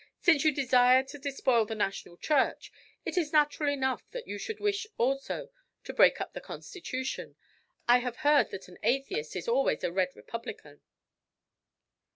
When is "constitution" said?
6.41-7.35